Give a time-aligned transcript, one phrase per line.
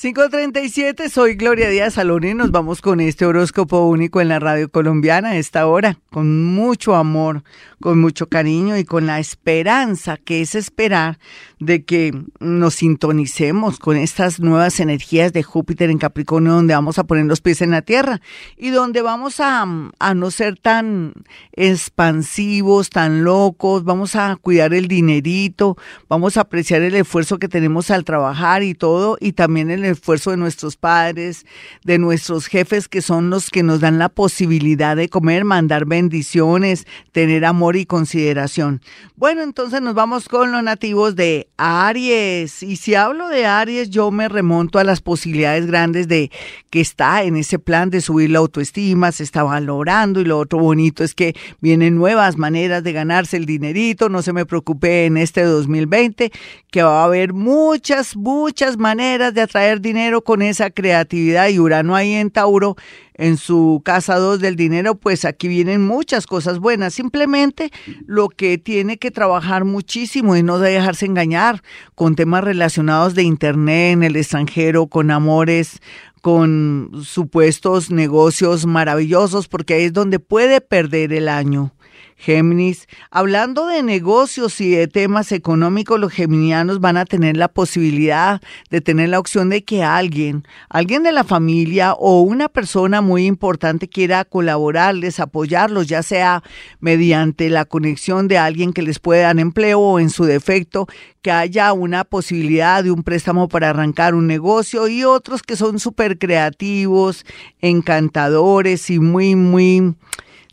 [0.00, 4.70] 537, soy Gloria Díaz Salón y nos vamos con este horóscopo único en la radio
[4.70, 7.42] colombiana a esta hora, con mucho amor,
[7.80, 11.18] con mucho cariño y con la esperanza que es esperar
[11.58, 17.04] de que nos sintonicemos con estas nuevas energías de Júpiter en Capricornio donde vamos a
[17.04, 18.20] poner los pies en la tierra
[18.56, 19.66] y donde vamos a,
[19.98, 21.12] a no ser tan
[21.54, 25.76] expansivos, tan locos, vamos a cuidar el dinerito,
[26.08, 30.30] vamos a apreciar el esfuerzo que tenemos al trabajar y todo y también el esfuerzo
[30.30, 31.44] de nuestros padres,
[31.84, 36.86] de nuestros jefes que son los que nos dan la posibilidad de comer, mandar bendiciones,
[37.12, 38.80] tener amor y consideración.
[39.16, 42.62] Bueno, entonces nos vamos con los nativos de Aries.
[42.62, 46.30] Y si hablo de Aries, yo me remonto a las posibilidades grandes de
[46.70, 50.58] que está en ese plan de subir la autoestima, se está valorando y lo otro
[50.58, 54.08] bonito es que vienen nuevas maneras de ganarse el dinerito.
[54.08, 56.30] No se me preocupe en este 2020
[56.70, 61.94] que va a haber muchas, muchas maneras de atraer dinero con esa creatividad y Urano
[61.94, 62.76] ahí en Tauro
[63.14, 66.94] en su casa 2 del dinero, pues aquí vienen muchas cosas buenas.
[66.94, 67.70] Simplemente
[68.06, 71.62] lo que tiene que trabajar muchísimo y no dejarse engañar
[71.94, 75.80] con temas relacionados de Internet en el extranjero, con amores,
[76.20, 81.72] con supuestos negocios maravillosos, porque ahí es donde puede perder el año.
[82.18, 82.88] Géminis.
[83.12, 88.80] Hablando de negocios y de temas económicos, los geminianos van a tener la posibilidad de
[88.80, 93.88] tener la opción de que alguien, alguien de la familia o una persona muy importante
[93.88, 96.42] quiera colaborarles, apoyarlos, ya sea
[96.80, 100.88] mediante la conexión de alguien que les pueda dar empleo o en su defecto,
[101.22, 105.78] que haya una posibilidad de un préstamo para arrancar un negocio y otros que son
[105.78, 107.24] súper creativos,
[107.60, 109.94] encantadores y muy, muy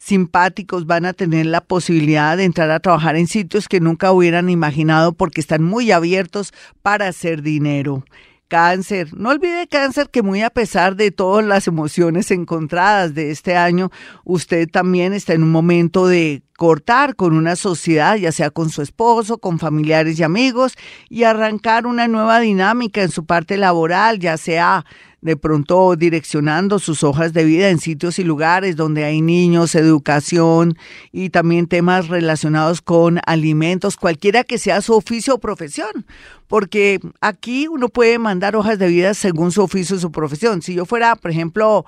[0.05, 4.49] simpáticos van a tener la posibilidad de entrar a trabajar en sitios que nunca hubieran
[4.49, 6.53] imaginado porque están muy abiertos
[6.83, 8.05] para hacer dinero.
[8.47, 9.11] Cáncer.
[9.17, 13.89] No olvide cáncer que muy a pesar de todas las emociones encontradas de este año,
[14.23, 18.83] usted también está en un momento de cortar con una sociedad, ya sea con su
[18.83, 20.75] esposo, con familiares y amigos,
[21.09, 24.85] y arrancar una nueva dinámica en su parte laboral, ya sea
[25.25, 30.77] de pronto direccionando sus hojas de vida en sitios y lugares donde hay niños, educación
[31.11, 36.05] y también temas relacionados con alimentos, cualquiera que sea su oficio o profesión,
[36.47, 40.61] porque aquí uno puede mandar hojas de vida según su oficio o su profesión.
[40.61, 41.85] Si yo fuera, por ejemplo,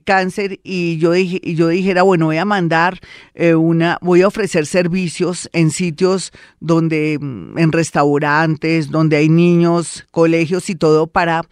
[0.00, 3.00] cáncer y yo, dije, y yo dijera, bueno, voy a mandar
[3.34, 10.06] eh, una, voy a ofrecer servicios en sitios donde, mm, en restaurantes, donde hay niños,
[10.10, 11.42] colegios y todo para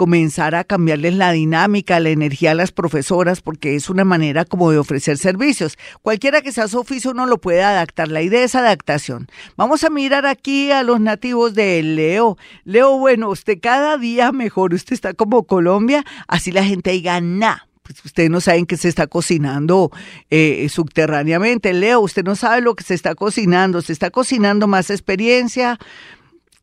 [0.00, 4.70] comenzar a cambiarles la dinámica, la energía a las profesoras, porque es una manera como
[4.70, 5.76] de ofrecer servicios.
[6.00, 8.08] Cualquiera que sea su oficio uno lo puede adaptar.
[8.08, 9.28] La idea es adaptación.
[9.58, 12.38] Vamos a mirar aquí a los nativos de Leo.
[12.64, 17.69] Leo, bueno, usted cada día mejor, usted está como Colombia, así la gente diga, nada
[18.04, 19.90] ustedes no saben que se está cocinando
[20.30, 21.72] eh, subterráneamente.
[21.72, 23.82] Leo, usted no sabe lo que se está cocinando.
[23.82, 25.78] Se está cocinando más experiencia,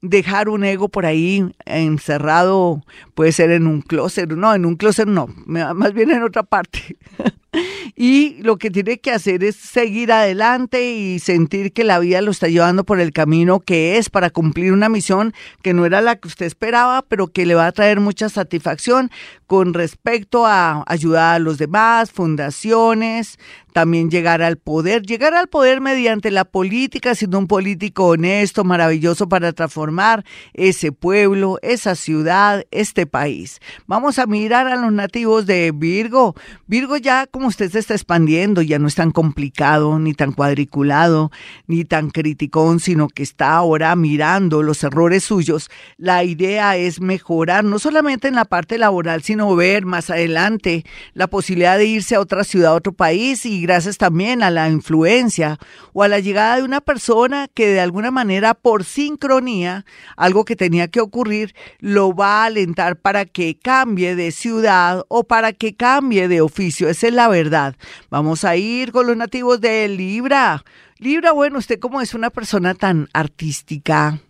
[0.01, 2.83] dejar un ego por ahí encerrado,
[3.15, 6.97] puede ser en un closet, no, en un closet no, más bien en otra parte.
[7.95, 12.31] y lo que tiene que hacer es seguir adelante y sentir que la vida lo
[12.31, 16.15] está llevando por el camino que es para cumplir una misión que no era la
[16.15, 19.11] que usted esperaba, pero que le va a traer mucha satisfacción
[19.45, 23.39] con respecto a ayudar a los demás, fundaciones,
[23.77, 29.29] también llegar al poder, llegar al poder mediante la política, siendo un político honesto, maravilloso
[29.29, 33.59] para transformar ese pueblo, esa ciudad, este país.
[33.85, 36.33] Vamos a mirar a los nativos de Virgo.
[36.65, 41.29] Virgo ya como usted se está expandiendo, ya no es tan complicado, ni tan cuadriculado,
[41.67, 45.69] ni tan criticón, sino que está ahora mirando los errores suyos.
[45.97, 50.83] La idea es mejorar no solamente en la parte laboral, sino ver más adelante
[51.13, 54.69] la posibilidad de irse a otra ciudad, a otro país y gracias también a la
[54.69, 55.57] influencia
[55.91, 59.85] o a la llegada de una persona que de alguna manera por sincronía,
[60.15, 65.25] algo que tenía que ocurrir, lo va a alentar para que cambie de ciudad o
[65.25, 66.87] para que cambie de oficio.
[66.87, 67.75] Esa es la verdad.
[68.09, 70.63] Vamos a ir con los nativos de Libra.
[70.97, 74.21] Libra, bueno, usted como es una persona tan artística,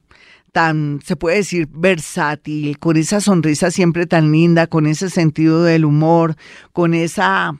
[0.51, 5.85] tan, se puede decir, versátil, con esa sonrisa siempre tan linda, con ese sentido del
[5.85, 6.35] humor,
[6.73, 7.53] con esa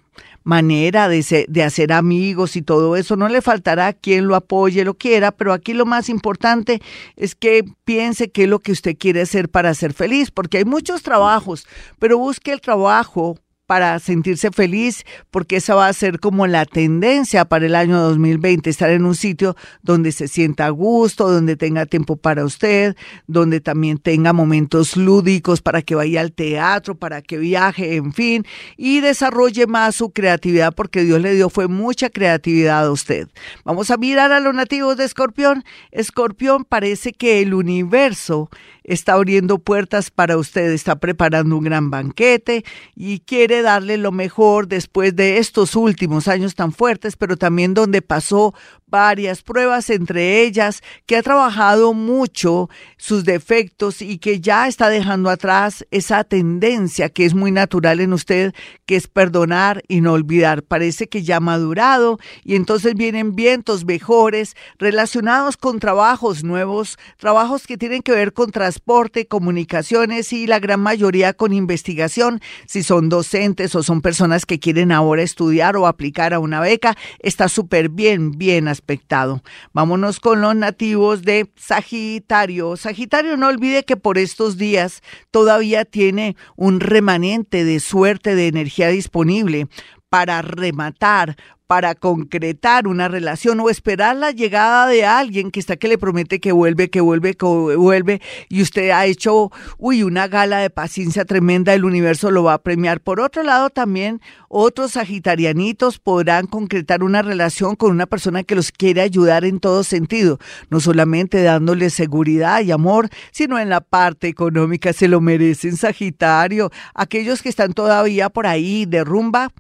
[0.48, 3.18] manera de, de hacer amigos y todo eso.
[3.18, 6.82] No le faltará quien lo apoye, lo quiera, pero aquí lo más importante
[7.18, 10.66] es que piense qué es lo que usted quiere hacer para ser feliz, porque hay
[10.66, 11.68] muchos trabajos,
[12.00, 17.46] pero busque el trabajo para sentirse feliz, porque esa va a ser como la tendencia
[17.46, 21.86] para el año 2020, estar en un sitio donde se sienta a gusto, donde tenga
[21.86, 22.96] tiempo para usted,
[23.28, 28.46] donde también tenga momentos lúdicos para que vaya al teatro, para que viaje, en fin,
[28.78, 33.28] y desarrolle más su creatividad, porque Dios le dio fue mucha creatividad a usted.
[33.66, 35.66] Vamos a mirar a los nativos de Escorpión.
[35.92, 38.50] Escorpión parece que el universo
[38.88, 42.64] está abriendo puertas para usted, está preparando un gran banquete
[42.96, 48.02] y quiere darle lo mejor después de estos últimos años tan fuertes, pero también donde
[48.02, 48.56] pasó
[48.88, 55.30] varias pruebas, entre ellas que ha trabajado mucho sus defectos y que ya está dejando
[55.30, 58.54] atrás esa tendencia que es muy natural en usted,
[58.86, 60.64] que es perdonar y no olvidar.
[60.64, 67.68] Parece que ya ha madurado y entonces vienen vientos mejores relacionados con trabajos nuevos, trabajos
[67.68, 72.42] que tienen que ver con transporte, comunicaciones y la gran mayoría con investigación.
[72.68, 76.96] Si son docentes o son personas que quieren ahora estudiar o aplicar a una beca,
[77.20, 79.42] está súper bien, bien aspectado.
[79.74, 82.78] Vámonos con los nativos de Sagitario.
[82.78, 85.02] Sagitario, no olvide que por estos días
[85.32, 89.68] todavía tiene un remanente de suerte, de energía disponible
[90.10, 91.36] para rematar,
[91.68, 96.40] para concretar una relación o esperar la llegada de alguien que está que le promete
[96.40, 101.26] que vuelve, que vuelve, que vuelve y usted ha hecho, uy, una gala de paciencia
[101.26, 103.02] tremenda, el universo lo va a premiar.
[103.02, 108.72] Por otro lado, también otros sagitarianitos podrán concretar una relación con una persona que los
[108.72, 110.40] quiere ayudar en todo sentido,
[110.70, 116.72] no solamente dándole seguridad y amor, sino en la parte económica, se lo merecen Sagitario.
[116.94, 119.52] Aquellos que están todavía por ahí de rumba,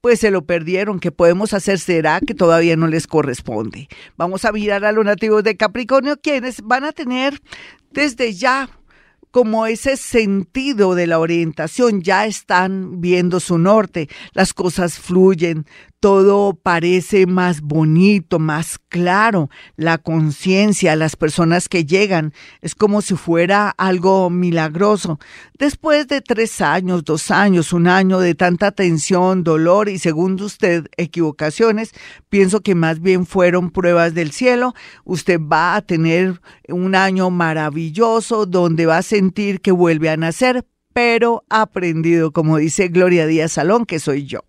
[0.00, 1.00] pues se lo perdieron.
[1.00, 1.78] ¿Qué podemos hacer?
[1.78, 3.88] Será que todavía no les corresponde.
[4.16, 7.40] Vamos a mirar a los nativos de Capricornio, quienes van a tener
[7.90, 8.68] desde ya
[9.30, 15.66] como ese sentido de la orientación, ya están viendo su norte, las cosas fluyen,
[16.06, 23.16] todo parece más bonito, más claro, la conciencia, las personas que llegan, es como si
[23.16, 25.18] fuera algo milagroso.
[25.58, 30.86] Después de tres años, dos años, un año de tanta tensión, dolor y según usted
[30.96, 31.90] equivocaciones,
[32.28, 34.74] pienso que más bien fueron pruebas del cielo.
[35.04, 40.64] Usted va a tener un año maravilloso donde va a sentir que vuelve a nacer,
[40.96, 44.40] pero aprendido, como dice Gloria Díaz Salón, que soy yo.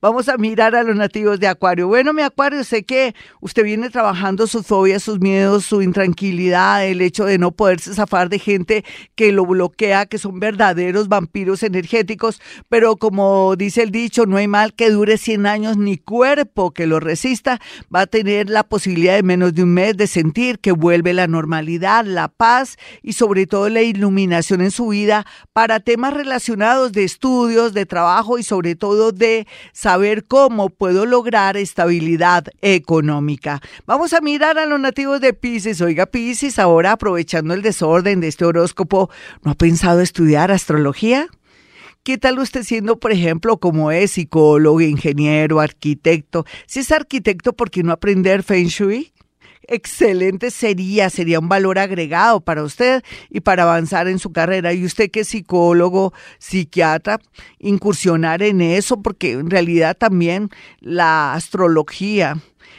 [0.00, 1.88] Vamos a mirar a los nativos de Acuario.
[1.88, 7.00] Bueno, mi Acuario, sé que usted viene trabajando sus fobias, sus miedos, su intranquilidad, el
[7.00, 8.84] hecho de no poderse zafar de gente
[9.16, 14.46] que lo bloquea, que son verdaderos vampiros energéticos, pero como dice el dicho, no hay
[14.46, 17.60] mal que dure 100 años ni cuerpo que lo resista,
[17.92, 21.26] va a tener la posibilidad de menos de un mes de sentir que vuelve la
[21.26, 26.92] normalidad, la paz y sobre todo la iluminación en su vida para tener temas relacionados
[26.92, 33.62] de estudios, de trabajo y sobre todo de saber cómo puedo lograr estabilidad económica.
[33.86, 35.80] Vamos a mirar a los nativos de Pisces.
[35.80, 39.08] Oiga, Pisces, ahora aprovechando el desorden de este horóscopo,
[39.42, 41.28] ¿no ha pensado estudiar astrología?
[42.02, 46.44] ¿Qué tal usted siendo, por ejemplo, como es psicólogo, ingeniero, arquitecto?
[46.66, 49.14] Si es arquitecto, ¿por qué no aprender Feng Shui?
[49.68, 54.72] Excelente sería, sería un valor agregado para usted y para avanzar en su carrera.
[54.72, 57.18] Y usted que es psicólogo, psiquiatra,
[57.58, 60.50] incursionar en eso, porque en realidad también
[60.80, 62.38] la astrología,